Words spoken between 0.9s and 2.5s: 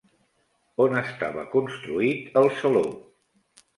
estava construït